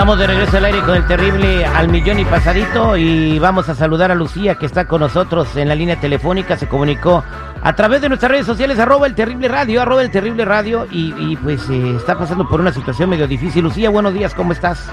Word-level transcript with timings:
Estamos 0.00 0.18
de 0.18 0.28
regreso 0.28 0.56
al 0.56 0.64
aire 0.64 0.80
con 0.80 0.94
el 0.94 1.06
terrible 1.06 1.62
al 1.62 1.88
millón 1.88 2.18
y 2.20 2.24
pasadito 2.24 2.96
y 2.96 3.38
vamos 3.38 3.68
a 3.68 3.74
saludar 3.74 4.10
a 4.10 4.14
Lucía 4.14 4.54
que 4.54 4.64
está 4.64 4.86
con 4.86 5.02
nosotros 5.02 5.54
en 5.58 5.68
la 5.68 5.74
línea 5.74 6.00
telefónica, 6.00 6.56
se 6.56 6.66
comunicó 6.66 7.22
a 7.60 7.76
través 7.76 8.00
de 8.00 8.08
nuestras 8.08 8.32
redes 8.32 8.46
sociales, 8.46 8.78
arroba 8.78 9.06
el 9.06 9.14
terrible 9.14 9.46
radio, 9.48 9.82
arroba 9.82 10.00
el 10.00 10.10
terrible 10.10 10.46
radio 10.46 10.86
y, 10.90 11.36
pues 11.36 11.68
eh, 11.68 11.96
está 11.98 12.16
pasando 12.16 12.48
por 12.48 12.62
una 12.62 12.72
situación 12.72 13.10
medio 13.10 13.28
difícil. 13.28 13.62
Lucía, 13.62 13.90
buenos 13.90 14.14
días, 14.14 14.34
¿cómo 14.34 14.52
estás? 14.52 14.90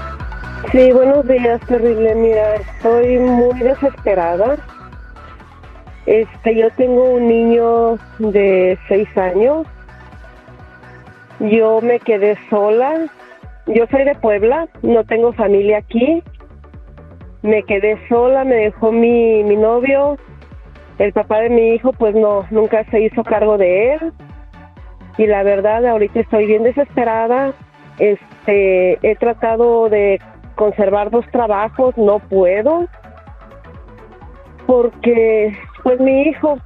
Sí, 0.72 0.92
buenos 0.92 1.26
días, 1.26 1.58
terrible. 1.62 2.14
Mira, 2.14 2.56
estoy 2.56 3.18
muy 3.18 3.58
desesperada. 3.60 4.58
Este, 6.04 6.54
yo 6.54 6.68
tengo 6.76 7.12
un 7.14 7.26
niño 7.26 7.98
de 8.18 8.78
seis 8.88 9.08
años. 9.16 9.66
Yo 11.40 11.80
me 11.80 11.98
quedé 11.98 12.36
sola 12.50 13.08
yo 13.68 13.86
soy 13.90 14.04
de 14.04 14.14
Puebla, 14.16 14.68
no 14.82 15.04
tengo 15.04 15.32
familia 15.32 15.78
aquí. 15.78 16.22
Me 17.42 17.62
quedé 17.62 17.98
sola, 18.08 18.44
me 18.44 18.56
dejó 18.56 18.92
mi, 18.92 19.44
mi 19.44 19.56
novio. 19.56 20.16
El 20.98 21.12
papá 21.12 21.40
de 21.40 21.50
mi 21.50 21.74
hijo, 21.74 21.92
pues 21.92 22.14
no, 22.14 22.44
nunca 22.50 22.84
se 22.90 23.00
hizo 23.00 23.22
cargo 23.22 23.58
de 23.58 23.94
él. 23.94 24.12
Y 25.16 25.26
la 25.26 25.42
verdad, 25.42 25.86
ahorita 25.86 26.20
estoy 26.20 26.46
bien 26.46 26.62
desesperada. 26.62 27.52
Este, 27.98 28.98
he 29.02 29.16
tratado 29.16 29.88
de 29.88 30.20
conservar 30.54 31.10
dos 31.10 31.26
trabajos, 31.30 31.96
no 31.96 32.18
puedo. 32.18 32.86
Porque, 34.66 35.56
pues 35.82 36.00
mi 36.00 36.22
hijo, 36.22 36.58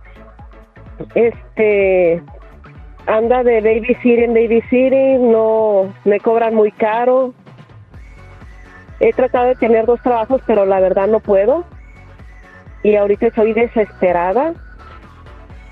este, 1.14 2.22
anda 3.06 3.42
de 3.42 3.60
baby 3.60 3.96
en 4.04 4.34
baby 4.34 4.62
sitting, 4.70 5.32
no 5.32 5.92
me 6.04 6.20
cobran 6.20 6.54
muy 6.54 6.70
caro. 6.72 7.34
He 9.00 9.12
tratado 9.12 9.48
de 9.48 9.54
tener 9.56 9.86
dos 9.86 10.00
trabajos, 10.02 10.40
pero 10.46 10.64
la 10.64 10.78
verdad 10.80 11.08
no 11.08 11.20
puedo. 11.20 11.64
Y 12.82 12.94
ahorita 12.96 13.26
estoy 13.26 13.52
desesperada. 13.52 14.54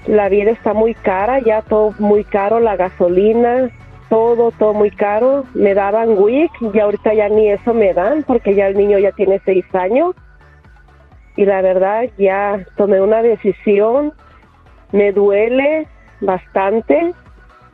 La 0.07 0.29
vida 0.29 0.51
está 0.51 0.73
muy 0.73 0.95
cara, 0.95 1.39
ya 1.41 1.63
todo 1.63 1.95
muy 1.99 2.25
caro, 2.25 2.59
la 2.59 2.77
gasolina, 2.77 3.71
todo, 4.09 4.51
todo 4.51 4.75
muy 4.75 4.91
caro. 4.91 5.45
Me 5.55 5.75
daban 5.75 6.19
WIC 6.19 6.51
y 6.75 6.81
ahorita 6.81 7.15
ya 7.15 7.29
ni 7.29 7.51
eso 7.51 7.75
me 7.75 7.95
dan 7.95 8.25
porque 8.25 8.55
ya 8.55 8.67
el 8.67 8.77
niño 8.77 8.99
ya 8.99 9.13
tiene 9.13 9.41
seis 9.45 9.65
años. 9.75 10.15
Y 11.37 11.45
la 11.45 11.63
verdad 11.63 12.05
ya 12.19 12.67
tomé 12.77 13.01
una 13.01 13.23
decisión. 13.23 14.13
Me 14.93 15.13
duele, 15.13 15.87
bastante, 16.21 17.15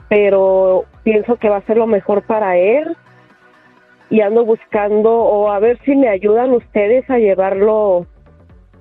pero 0.09 0.85
pienso 1.03 1.37
que 1.37 1.49
va 1.49 1.59
a 1.59 1.67
ser 1.67 1.77
lo 1.77 1.87
mejor 1.87 2.23
para 2.23 2.57
él 2.57 2.97
y 4.11 4.21
ando 4.21 4.45
buscando 4.45 5.13
o 5.13 5.51
a 5.51 5.59
ver 5.59 5.79
si 5.85 5.97
me 5.97 6.09
ayudan 6.09 6.53
ustedes 6.53 7.09
a 7.11 7.19
llevarlo 7.19 8.07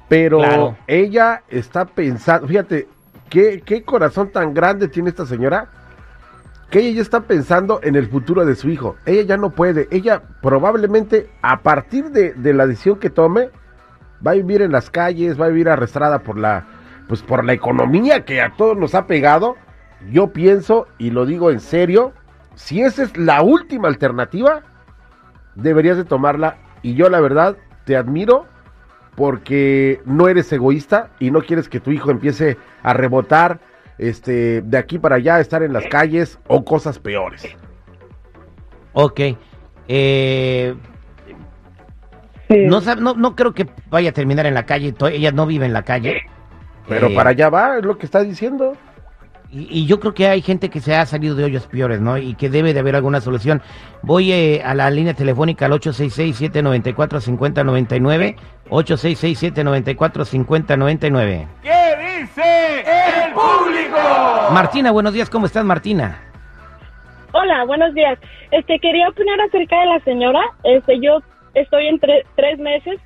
Pero 0.07 0.77
ella 0.87 1.43
está 1.47 1.85
pensando, 1.85 2.47
fíjate, 2.47 2.87
¿qué, 3.29 3.61
qué 3.65 3.83
corazón 3.83 4.29
tan 4.29 4.53
grande 4.53 4.87
tiene 4.89 5.09
esta 5.09 5.25
señora 5.25 5.69
que 6.71 6.79
ella 6.79 6.95
ya 6.95 7.01
está 7.01 7.19
pensando 7.21 7.81
en 7.83 7.95
el 7.95 8.07
futuro 8.07 8.45
de 8.45 8.55
su 8.55 8.69
hijo. 8.69 8.95
Ella 9.05 9.23
ya 9.23 9.37
no 9.37 9.51
puede. 9.51 9.89
Ella 9.91 10.23
probablemente 10.41 11.29
a 11.41 11.61
partir 11.61 12.05
de, 12.11 12.53
la 12.53 12.65
decisión 12.65 12.97
que 12.97 13.09
tome 13.09 13.49
va 14.25 14.31
a 14.31 14.35
vivir 14.35 14.61
en 14.61 14.71
las 14.71 14.89
calles, 14.89 15.39
va 15.39 15.45
a 15.45 15.49
vivir 15.49 15.69
arrastrada 15.69 16.19
por 16.19 16.37
la 16.37 16.65
pues 17.09 17.21
por 17.23 17.43
la 17.43 17.51
economía 17.51 18.23
que 18.23 18.41
a 18.41 18.53
todos 18.55 18.77
nos 18.77 18.95
ha 18.95 19.05
pegado. 19.05 19.57
Yo 20.11 20.31
pienso 20.31 20.87
y 20.97 21.11
lo 21.11 21.25
digo 21.25 21.51
en 21.51 21.59
serio, 21.59 22.13
si 22.55 22.81
esa 22.81 23.03
es 23.03 23.17
la 23.17 23.41
última 23.41 23.89
alternativa, 23.89 24.61
deberías 25.55 25.97
de 25.97 26.05
tomarla 26.05 26.55
y 26.81 26.93
yo 26.93 27.09
la 27.09 27.19
verdad 27.19 27.57
te 27.83 27.97
admiro 27.97 28.45
porque 29.15 30.01
no 30.05 30.29
eres 30.29 30.51
egoísta 30.53 31.09
y 31.19 31.31
no 31.31 31.41
quieres 31.41 31.67
que 31.67 31.81
tu 31.81 31.91
hijo 31.91 32.11
empiece 32.11 32.57
a 32.81 32.93
rebotar 32.93 33.59
este, 34.01 34.61
de 34.63 34.77
aquí 34.77 34.99
para 34.99 35.15
allá, 35.17 35.39
estar 35.39 35.61
en 35.61 35.73
las 35.73 35.85
calles 35.85 36.39
o 36.47 36.65
cosas 36.65 36.97
peores. 36.97 37.45
Ok. 38.93 39.19
Eh, 39.87 40.73
no, 42.49 42.81
no, 42.81 43.13
no 43.13 43.35
creo 43.35 43.53
que 43.53 43.67
vaya 43.89 44.09
a 44.09 44.13
terminar 44.13 44.47
en 44.47 44.55
la 44.55 44.65
calle. 44.65 44.95
Ella 45.11 45.31
no 45.31 45.45
vive 45.45 45.67
en 45.67 45.73
la 45.73 45.83
calle. 45.83 46.23
Pero 46.89 47.09
eh, 47.09 47.15
para 47.15 47.29
allá 47.29 47.49
va, 47.49 47.77
es 47.77 47.85
lo 47.85 47.99
que 47.99 48.07
está 48.07 48.23
diciendo. 48.23 48.73
Y, 49.53 49.85
yo 49.85 49.99
creo 49.99 50.13
que 50.13 50.27
hay 50.27 50.41
gente 50.41 50.69
que 50.69 50.79
se 50.79 50.95
ha 50.95 51.05
salido 51.05 51.35
de 51.35 51.43
hoyos 51.43 51.67
peores, 51.67 51.99
¿no? 52.01 52.17
Y 52.17 52.33
que 52.35 52.49
debe 52.49 52.73
de 52.73 52.79
haber 52.79 52.95
alguna 52.95 53.19
solución. 53.21 53.61
Voy 54.01 54.31
eh, 54.31 54.63
a 54.65 54.73
la 54.73 54.89
línea 54.89 55.13
telefónica 55.13 55.65
al 55.65 55.73
866-794-5099. 55.73 58.35
866-794-5099. 58.69 61.47
¿Qué 61.61 62.21
dice 62.21 63.00
el 63.31 63.35
público? 63.35 63.97
Martina, 64.51 64.91
buenos 64.91 65.13
días, 65.13 65.29
¿cómo 65.29 65.45
estás, 65.45 65.63
Martina? 65.63 66.19
Hola, 67.33 67.63
buenos 67.65 67.93
días. 67.93 68.19
Este, 68.51 68.79
quería 68.79 69.07
opinar 69.07 69.39
acerca 69.41 69.79
de 69.79 69.85
la 69.85 69.99
señora. 70.01 70.41
Este, 70.63 70.99
yo 70.99 71.19
estoy 71.53 71.87
en 71.87 71.99
tres 71.99 72.59
meses 72.59 72.99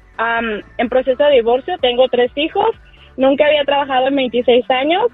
en 0.78 0.90
proceso 0.90 1.24
de 1.24 1.32
divorcio, 1.32 1.78
tengo 1.80 2.08
tres 2.08 2.32
hijos, 2.36 2.70
nunca 3.18 3.46
había 3.46 3.64
trabajado 3.66 4.08
en 4.08 4.16
26 4.16 4.70
años 4.72 5.08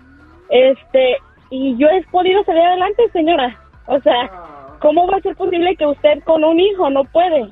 este, 0.50 1.18
y 1.50 1.76
yo 1.78 1.88
he 1.90 2.04
podido 2.12 2.44
salir 2.44 2.62
adelante, 2.62 3.04
señora. 3.12 3.58
O 3.88 4.00
sea, 4.02 4.30
¿cómo 4.80 5.08
va 5.08 5.18
a 5.18 5.22
ser 5.22 5.36
posible 5.36 5.76
que 5.76 5.88
usted 5.88 6.24
con 6.24 6.44
un 6.44 6.60
hijo 6.60 6.90
no 6.90 7.04
puede? 7.06 7.50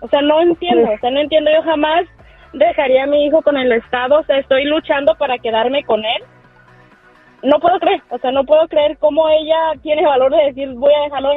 O 0.00 0.08
sea, 0.08 0.22
no 0.22 0.40
entiendo, 0.40 0.90
o 0.92 0.98
sea, 0.98 1.10
no 1.10 1.20
entiendo. 1.20 1.50
Yo 1.50 1.62
jamás 1.62 2.06
dejaría 2.52 3.04
a 3.04 3.08
mi 3.08 3.26
hijo 3.26 3.42
con 3.42 3.56
el 3.56 3.72
Estado, 3.72 4.20
o 4.20 4.24
sea, 4.24 4.38
estoy 4.38 4.64
luchando 4.64 5.14
para 5.16 5.38
quedarme 5.38 5.82
con 5.84 6.04
él. 6.04 6.22
No 7.42 7.58
puedo 7.60 7.78
creer, 7.78 8.02
o 8.10 8.18
sea, 8.18 8.32
no 8.32 8.44
puedo 8.44 8.66
creer 8.68 8.98
cómo 8.98 9.28
ella 9.28 9.72
tiene 9.82 10.04
valor 10.04 10.34
de 10.34 10.44
decir, 10.46 10.72
voy 10.74 10.92
a 10.92 11.04
dejarlo, 11.04 11.30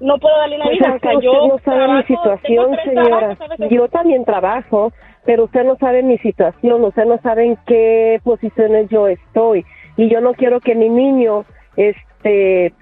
no 0.00 0.18
puedo 0.18 0.36
darle 0.36 0.56
una 0.56 0.64
pues 0.66 0.78
vida. 0.78 0.94
o 0.94 0.98
sea, 1.00 1.20
yo 1.20 1.48
no 1.48 1.58
sabe 1.58 1.88
mi 1.88 2.02
situación, 2.04 2.76
señora. 2.84 3.36
yo 3.70 3.88
también 3.88 4.24
trabajo, 4.24 4.92
pero 5.24 5.44
usted 5.44 5.64
no 5.64 5.76
sabe 5.76 6.02
mi 6.02 6.18
situación, 6.18 6.84
usted 6.84 7.06
no 7.06 7.18
sabe 7.18 7.46
en 7.46 7.56
qué 7.66 8.20
posiciones 8.22 8.88
yo 8.88 9.08
estoy 9.08 9.64
y 9.96 10.08
yo 10.08 10.20
no 10.20 10.34
quiero 10.34 10.60
que 10.60 10.74
mi 10.74 10.88
niño 10.88 11.44
este 11.76 12.72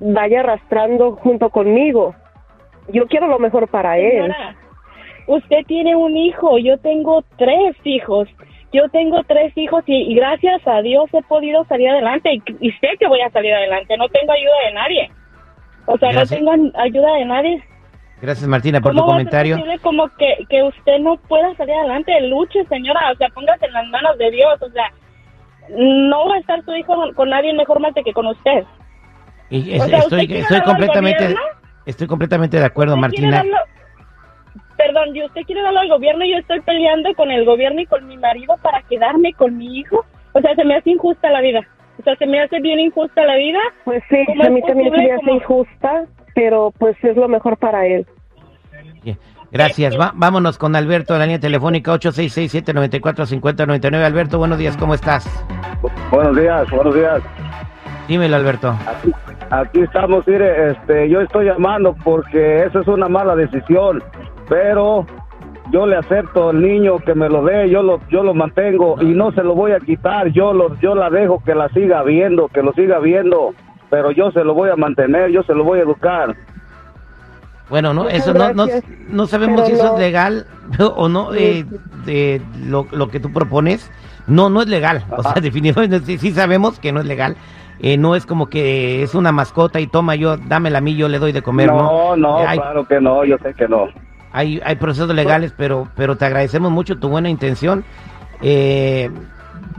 vaya 0.00 0.40
arrastrando 0.40 1.12
junto 1.16 1.50
conmigo. 1.50 2.14
Yo 2.88 3.06
quiero 3.06 3.26
lo 3.26 3.38
mejor 3.38 3.68
para 3.68 3.98
él. 3.98 4.32
Usted 5.26 5.64
tiene 5.66 5.96
un 5.96 6.16
hijo, 6.16 6.58
yo 6.58 6.78
tengo 6.78 7.24
tres 7.36 7.76
hijos 7.84 8.28
yo 8.72 8.88
tengo 8.90 9.22
tres 9.24 9.56
hijos 9.56 9.84
y, 9.86 10.14
gracias 10.14 10.60
a 10.66 10.82
Dios 10.82 11.08
he 11.12 11.22
podido 11.22 11.64
salir 11.64 11.88
adelante 11.88 12.42
y, 12.60 12.70
sé 12.72 12.88
que 12.98 13.06
voy 13.06 13.20
a 13.20 13.30
salir 13.30 13.54
adelante. 13.54 13.96
No 13.96 14.08
tengo 14.08 14.32
ayuda 14.32 14.54
de 14.66 14.74
nadie. 14.74 15.10
O 15.86 15.98
sea, 15.98 16.12
no 16.12 16.26
tengo 16.26 16.52
ayuda 16.78 17.14
de 17.14 17.24
nadie. 17.24 17.64
Gracias, 18.20 18.48
Martina, 18.48 18.80
por 18.80 18.94
tu 18.94 19.04
comentario. 19.04 19.56
Es 19.56 19.80
como 19.82 20.08
que, 20.16 20.46
que 20.48 20.62
usted 20.62 20.98
no 21.00 21.16
pueda 21.28 21.54
salir 21.54 21.74
adelante? 21.74 22.18
Luche, 22.22 22.64
señora. 22.64 23.12
O 23.12 23.16
sea, 23.16 23.28
póngase 23.28 23.66
en 23.66 23.72
las 23.72 23.86
manos 23.88 24.18
de 24.18 24.30
Dios. 24.30 24.60
O 24.62 24.70
sea, 24.70 24.90
no 25.68 26.28
va 26.28 26.36
a 26.36 26.38
estar 26.38 26.64
su 26.64 26.74
hijo 26.74 26.94
con 27.14 27.30
nadie 27.30 27.52
mejor 27.52 27.78
más 27.80 27.92
que 27.94 28.12
con 28.12 28.26
usted. 28.26 28.64
Y 29.50 29.74
estoy, 29.74 30.26
estoy 30.28 30.60
completamente, 30.62 31.34
estoy 31.84 32.06
completamente 32.06 32.58
de 32.58 32.64
acuerdo, 32.64 32.96
Martina. 32.96 33.44
Perdón, 34.76 35.14
¿y 35.14 35.24
usted 35.24 35.42
quiere 35.42 35.62
darlo 35.62 35.80
al 35.80 35.88
gobierno 35.88 36.24
y 36.24 36.32
yo 36.32 36.38
estoy 36.38 36.60
peleando 36.60 37.12
con 37.14 37.30
el 37.30 37.44
gobierno 37.44 37.80
y 37.80 37.86
con 37.86 38.06
mi 38.06 38.16
marido 38.16 38.54
para 38.62 38.82
quedarme 38.82 39.32
con 39.34 39.56
mi 39.56 39.78
hijo. 39.78 40.04
O 40.32 40.40
sea, 40.40 40.54
se 40.54 40.64
me 40.64 40.76
hace 40.76 40.90
injusta 40.90 41.30
la 41.30 41.40
vida. 41.40 41.66
O 41.98 42.02
sea, 42.02 42.14
se 42.16 42.26
me 42.26 42.40
hace 42.40 42.60
bien 42.60 42.78
injusta 42.78 43.24
la 43.24 43.36
vida. 43.36 43.58
Pues 43.84 44.02
sí, 44.08 44.18
a 44.42 44.50
mí 44.50 44.60
también 44.62 44.92
se 44.92 44.98
me 44.98 45.12
hace 45.12 45.30
injusta, 45.30 46.04
pero 46.34 46.72
pues 46.78 46.96
es 47.02 47.16
lo 47.16 47.28
mejor 47.28 47.56
para 47.56 47.86
él. 47.86 48.06
Gracias. 49.50 49.96
vámonos 50.14 50.58
con 50.58 50.76
Alberto 50.76 51.14
de 51.14 51.20
la 51.20 51.26
línea 51.26 51.40
telefónica 51.40 51.94
8667-945099. 51.94 54.04
Alberto, 54.04 54.36
buenos 54.38 54.58
días, 54.58 54.76
¿cómo 54.76 54.92
estás? 54.94 55.26
Buenos 56.10 56.36
días, 56.36 56.68
buenos 56.70 56.94
días. 56.94 57.22
Dímelo, 58.08 58.36
Alberto. 58.36 58.76
Aquí, 59.50 59.80
estamos, 59.80 60.26
mire, 60.26 60.72
este, 60.72 61.08
yo 61.08 61.20
estoy 61.20 61.46
llamando 61.46 61.94
porque 62.04 62.64
eso 62.64 62.80
es 62.80 62.88
una 62.88 63.08
mala 63.08 63.36
decisión, 63.36 64.02
pero 64.48 65.06
yo 65.70 65.86
le 65.86 65.96
acepto 65.96 66.50
al 66.50 66.60
niño 66.60 66.98
que 66.98 67.14
me 67.14 67.28
lo 67.28 67.44
dé, 67.44 67.68
yo 67.68 67.82
lo, 67.82 68.00
yo 68.08 68.22
lo 68.22 68.34
mantengo 68.34 68.96
y 69.00 69.06
no 69.06 69.32
se 69.32 69.42
lo 69.42 69.54
voy 69.54 69.72
a 69.72 69.80
quitar, 69.80 70.28
yo 70.28 70.52
lo, 70.52 70.78
yo 70.80 70.94
la 70.94 71.10
dejo 71.10 71.42
que 71.44 71.54
la 71.54 71.68
siga 71.70 72.02
viendo, 72.02 72.48
que 72.48 72.62
lo 72.62 72.72
siga 72.72 72.98
viendo, 72.98 73.54
pero 73.90 74.10
yo 74.12 74.30
se 74.30 74.44
lo 74.44 74.54
voy 74.54 74.70
a 74.70 74.76
mantener, 74.76 75.30
yo 75.30 75.42
se 75.42 75.54
lo 75.54 75.64
voy 75.64 75.80
a 75.80 75.82
educar. 75.82 76.36
Bueno, 77.68 77.92
no, 77.92 78.08
eso 78.08 78.32
no, 78.32 78.52
no, 78.52 78.66
no, 79.08 79.26
sabemos 79.26 79.66
si 79.66 79.72
eso 79.72 79.94
es 79.94 80.00
legal 80.00 80.46
o 80.78 81.08
no, 81.08 81.34
eh, 81.34 81.64
de 82.04 82.40
lo, 82.64 82.86
lo, 82.92 83.08
que 83.08 83.18
tú 83.18 83.32
propones. 83.32 83.90
No, 84.28 84.50
no 84.50 84.62
es 84.62 84.68
legal. 84.68 85.04
O 85.16 85.22
sea, 85.22 85.32
definitivamente 85.42 86.00
sí, 86.18 86.30
sabemos 86.30 86.78
que 86.78 86.92
no 86.92 87.00
es 87.00 87.06
legal. 87.06 87.36
Eh, 87.80 87.98
no 87.98 88.14
es 88.14 88.24
como 88.24 88.46
que 88.46 89.02
es 89.02 89.14
una 89.14 89.32
mascota 89.32 89.80
y 89.80 89.86
toma 89.86 90.14
yo, 90.14 90.36
dámela 90.36 90.78
a 90.78 90.80
mí, 90.80 90.96
yo 90.96 91.08
le 91.08 91.18
doy 91.18 91.32
de 91.32 91.42
comer. 91.42 91.68
No, 91.68 92.16
no, 92.16 92.40
eh, 92.40 92.54
claro 92.54 92.86
que 92.86 93.00
no, 93.00 93.24
yo 93.24 93.36
sé 93.38 93.52
que 93.54 93.68
no. 93.68 93.88
Hay, 94.32 94.60
hay 94.64 94.76
procesos 94.76 95.14
legales, 95.14 95.52
pero, 95.56 95.88
pero 95.96 96.16
te 96.16 96.24
agradecemos 96.26 96.70
mucho 96.70 96.98
tu 96.98 97.08
buena 97.08 97.28
intención. 97.28 97.84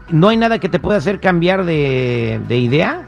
¿No 0.09 0.29
hay 0.29 0.37
nada 0.37 0.59
que 0.59 0.69
te 0.69 0.79
pueda 0.79 0.97
hacer 0.97 1.19
cambiar 1.19 1.65
de, 1.65 2.39
de 2.47 2.57
idea? 2.57 3.01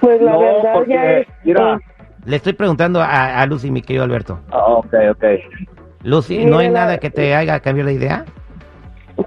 Pues 0.00 0.20
la 0.20 0.36
verdad 0.36 0.84
ya 0.88 1.18
es... 1.18 1.26
Mira, 1.44 1.78
le 2.24 2.36
estoy 2.36 2.54
preguntando 2.54 3.02
a, 3.02 3.40
a 3.40 3.46
Lucy, 3.46 3.70
mi 3.70 3.82
querido 3.82 4.02
Alberto. 4.02 4.40
Ah, 4.50 4.64
ok, 4.64 4.94
ok. 5.10 5.24
Lucy, 6.02 6.44
¿no 6.46 6.58
hay 6.58 6.70
nada 6.70 6.98
que 6.98 7.10
te 7.10 7.34
haga 7.34 7.60
cambiar 7.60 7.86
de 7.86 7.92
idea? 7.92 8.24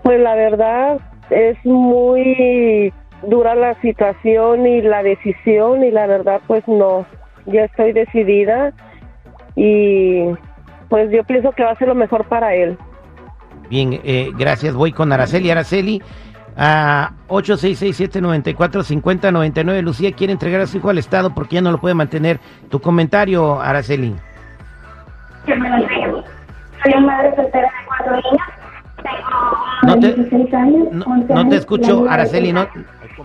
Pues 0.04 0.20
la 0.20 0.36
verdad 0.36 1.00
es 1.30 1.58
muy 1.64 2.92
dura 3.24 3.56
la 3.56 3.80
situación 3.82 4.66
y 4.68 4.82
la 4.82 5.04
decisión 5.04 5.84
y 5.84 5.92
la 5.92 6.08
verdad 6.08 6.42
pues 6.48 6.68
no, 6.68 7.06
ya 7.46 7.66
estoy 7.66 7.94
decidida 7.94 8.74
y 9.56 10.26
pues 10.90 11.10
yo 11.12 11.24
pienso 11.24 11.52
que 11.52 11.64
va 11.64 11.72
a 11.72 11.76
ser 11.76 11.88
lo 11.88 11.96
mejor 11.96 12.26
para 12.26 12.54
él. 12.56 12.78
Bien, 13.70 14.00
eh, 14.04 14.32
gracias. 14.38 14.74
Voy 14.74 14.92
con 14.92 15.12
Araceli. 15.12 15.52
Araceli, 15.52 16.02
a 16.56 17.12
8667-945099. 17.28 19.82
Lucía 19.82 20.14
quiere 20.14 20.34
entregar 20.34 20.62
a 20.62 20.68
su 20.68 20.78
hijo 20.78 20.90
al 20.90 20.98
Estado 20.98 21.34
porque 21.34 21.56
ya 21.56 21.62
no 21.62 21.72
lo 21.72 21.80
puede 21.80 21.96
mantener. 21.96 22.40
Tu 22.70 22.80
comentario, 22.80 23.62
Araceli. 23.62 24.16
Que 25.46 25.56
me 25.56 25.70
lo 25.70 25.78
Soy 26.84 26.94
madre 27.02 27.36
soltera 27.36 27.68
de 27.68 27.86
cuatro 27.88 28.16
niños. 28.16 28.38
Tengo 28.98 29.18
no 29.84 30.00
te, 30.00 30.08
años, 30.58 30.88
no, 31.30 31.50
te 31.50 31.56
escucho, 31.56 32.10
Araceli, 32.10 32.52
no, 32.52 32.68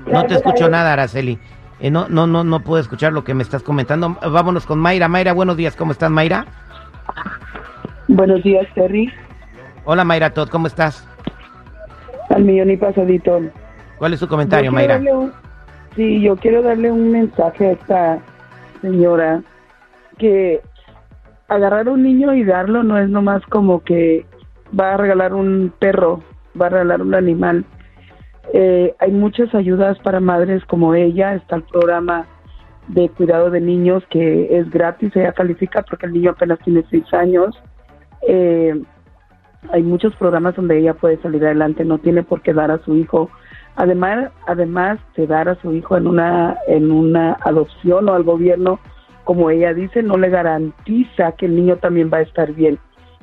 no 0.06 0.26
te 0.26 0.34
escucho 0.34 0.68
nada, 0.68 0.92
Araceli. 0.92 1.38
Eh, 1.80 1.90
no, 1.90 2.08
no, 2.08 2.26
no, 2.26 2.44
no 2.44 2.60
puedo 2.60 2.80
escuchar 2.80 3.12
lo 3.12 3.24
que 3.24 3.34
me 3.34 3.42
estás 3.42 3.62
comentando. 3.62 4.16
Vámonos 4.22 4.66
con 4.66 4.78
Mayra. 4.78 5.08
Mayra, 5.08 5.32
buenos 5.32 5.56
días. 5.56 5.74
¿Cómo 5.74 5.92
estás, 5.92 6.10
Mayra? 6.10 6.46
Buenos 8.08 8.42
días, 8.42 8.66
Terry. 8.74 9.12
Hola, 9.84 10.04
Mayra 10.04 10.30
Todd. 10.30 10.48
¿Cómo 10.48 10.66
estás? 10.66 11.06
al 12.32 12.44
millón 12.44 12.70
y 12.70 12.76
pasadito. 12.76 13.40
¿Cuál 13.98 14.14
es 14.14 14.20
su 14.20 14.28
comentario, 14.28 14.72
Mayra? 14.72 15.00
sí, 15.94 16.20
yo 16.20 16.36
quiero 16.36 16.62
darle 16.62 16.90
un 16.90 17.12
mensaje 17.12 17.68
a 17.68 17.72
esta 17.72 18.18
señora 18.80 19.42
que 20.18 20.60
agarrar 21.48 21.88
a 21.88 21.92
un 21.92 22.02
niño 22.02 22.34
y 22.34 22.44
darlo 22.44 22.82
no 22.82 22.98
es 22.98 23.08
nomás 23.08 23.44
como 23.46 23.82
que 23.84 24.24
va 24.78 24.94
a 24.94 24.96
regalar 24.96 25.34
un 25.34 25.72
perro, 25.78 26.22
va 26.60 26.66
a 26.66 26.70
regalar 26.70 27.02
un 27.02 27.14
animal. 27.14 27.64
Eh, 28.54 28.94
hay 28.98 29.12
muchas 29.12 29.54
ayudas 29.54 29.98
para 30.00 30.20
madres 30.20 30.64
como 30.64 30.94
ella, 30.94 31.34
está 31.34 31.56
el 31.56 31.62
programa 31.64 32.26
de 32.88 33.08
cuidado 33.10 33.50
de 33.50 33.60
niños 33.60 34.04
que 34.10 34.58
es 34.58 34.70
gratis, 34.70 35.14
ella 35.14 35.32
califica 35.32 35.82
porque 35.82 36.06
el 36.06 36.12
niño 36.12 36.30
apenas 36.30 36.58
tiene 36.60 36.84
seis 36.90 37.04
años. 37.12 37.60
Eh, 38.26 38.80
hay 39.70 39.82
muchos 39.82 40.14
programas 40.16 40.56
donde 40.56 40.78
ella 40.78 40.94
puede 40.94 41.20
salir 41.22 41.44
adelante, 41.44 41.84
no 41.84 41.98
tiene 41.98 42.22
por 42.22 42.42
qué 42.42 42.52
dar 42.52 42.70
a 42.70 42.78
su 42.78 42.96
hijo. 42.96 43.30
Además, 43.76 44.30
además 44.46 44.98
de 45.16 45.26
dar 45.26 45.48
a 45.48 45.54
su 45.56 45.72
hijo 45.72 45.96
en 45.96 46.06
una 46.06 46.58
en 46.66 46.90
una 46.90 47.36
adopción 47.40 48.08
o 48.08 48.14
al 48.14 48.24
gobierno, 48.24 48.80
como 49.24 49.50
ella 49.50 49.72
dice, 49.72 50.02
no 50.02 50.16
le 50.16 50.28
garantiza 50.28 51.32
que 51.32 51.46
el 51.46 51.56
niño 51.56 51.76
también 51.76 52.10
va 52.12 52.18
a 52.18 52.22
estar 52.22 52.52
bien, 52.52 52.78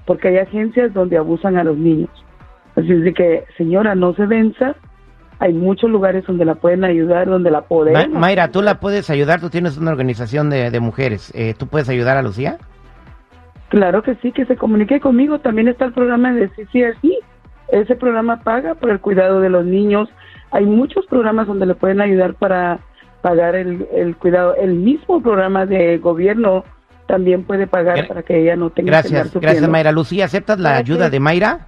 porque 0.05 0.29
hay 0.29 0.37
agencias 0.37 0.93
donde 0.93 1.17
abusan 1.17 1.57
a 1.57 1.63
los 1.63 1.77
niños. 1.77 2.09
Así 2.75 3.13
que, 3.13 3.45
señora, 3.57 3.95
no 3.95 4.13
se 4.13 4.25
venza. 4.25 4.75
Hay 5.39 5.53
muchos 5.53 5.89
lugares 5.89 6.25
donde 6.25 6.43
la 6.43 6.55
pueden 6.55 6.83
ayudar, 6.83 7.27
donde 7.27 7.49
la 7.49 7.61
pueden. 7.61 8.11
Mayra, 8.11 8.51
tú 8.51 8.61
la 8.61 8.79
puedes 8.79 9.09
ayudar, 9.09 9.39
tú 9.39 9.49
tienes 9.49 9.77
una 9.77 9.91
organización 9.91 10.49
de, 10.49 10.69
de 10.69 10.79
mujeres. 10.81 11.31
Eh, 11.33 11.53
¿Tú 11.57 11.67
puedes 11.67 11.87
ayudar 11.87 12.17
a 12.17 12.21
Lucía? 12.21 12.57
Claro 13.69 14.03
que 14.03 14.15
sí, 14.15 14.31
que 14.33 14.45
se 14.45 14.57
comunique 14.57 14.99
conmigo. 14.99 15.39
También 15.39 15.69
está 15.69 15.85
el 15.85 15.93
programa 15.93 16.33
de 16.33 16.49
CCRC. 16.49 17.07
Ese 17.69 17.95
programa 17.95 18.41
paga 18.43 18.75
por 18.75 18.89
el 18.89 18.99
cuidado 18.99 19.39
de 19.39 19.49
los 19.49 19.65
niños. 19.65 20.09
Hay 20.51 20.65
muchos 20.65 21.05
programas 21.05 21.47
donde 21.47 21.67
le 21.67 21.75
pueden 21.75 22.01
ayudar 22.01 22.33
para 22.33 22.79
pagar 23.21 23.55
el, 23.55 23.87
el 23.93 24.17
cuidado. 24.17 24.55
El 24.55 24.73
mismo 24.73 25.21
programa 25.21 25.65
de 25.65 25.99
gobierno 25.99 26.65
también 27.07 27.43
puede 27.43 27.65
pagar 27.65 28.07
para 28.07 28.23
que 28.23 28.41
ella 28.41 28.55
no 28.55 28.69
tenga 28.69 28.91
gracias, 28.91 29.31
que 29.31 29.39
Gracias, 29.39 29.67
Mayra. 29.67 29.91
Lucía, 29.91 30.25
¿aceptas 30.25 30.59
la 30.59 30.75
ayuda 30.75 31.09
de 31.09 31.19
Mayra? 31.19 31.67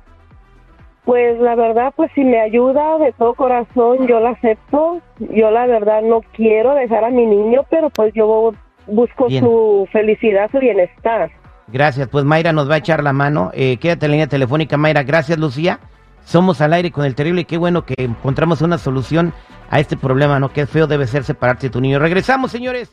Pues 1.05 1.39
la 1.39 1.55
verdad, 1.55 1.93
pues 1.95 2.11
si 2.13 2.23
me 2.23 2.39
ayuda 2.39 2.97
de 2.99 3.11
todo 3.13 3.33
corazón, 3.33 4.07
yo 4.07 4.19
la 4.19 4.31
acepto. 4.31 5.01
Yo 5.19 5.49
la 5.51 5.65
verdad 5.65 6.01
no 6.03 6.21
quiero 6.33 6.75
dejar 6.75 7.03
a 7.03 7.09
mi 7.09 7.25
niño, 7.25 7.65
pero 7.69 7.89
pues 7.89 8.13
yo 8.13 8.53
busco 8.87 9.29
su 9.29 9.87
felicidad, 9.91 10.49
su 10.51 10.59
bienestar. 10.59 11.31
Gracias, 11.67 12.07
pues 12.09 12.25
Mayra 12.25 12.51
nos 12.51 12.69
va 12.69 12.75
a 12.75 12.79
echar 12.79 13.03
la 13.03 13.13
mano. 13.13 13.51
Eh, 13.53 13.77
quédate 13.77 14.05
en 14.05 14.11
la 14.11 14.13
línea 14.13 14.27
telefónica, 14.27 14.77
Mayra. 14.77 15.03
Gracias, 15.03 15.39
Lucía. 15.39 15.79
Somos 16.23 16.61
al 16.61 16.73
aire 16.73 16.91
con 16.91 17.05
el 17.05 17.15
terrible 17.15 17.41
y 17.41 17.45
qué 17.45 17.57
bueno 17.57 17.85
que 17.85 17.95
encontramos 17.97 18.61
una 18.61 18.77
solución 18.77 19.33
a 19.69 19.79
este 19.79 19.97
problema, 19.97 20.39
¿no? 20.39 20.49
Qué 20.49 20.65
feo 20.67 20.87
debe 20.87 21.07
ser 21.07 21.23
separarte 21.23 21.67
de 21.67 21.71
tu 21.71 21.81
niño. 21.81 21.97
Regresamos, 21.99 22.51
señores. 22.51 22.89